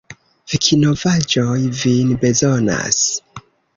Vikinovaĵoj 0.53 1.57
vin 1.83 2.15
bezonas! 2.25 3.03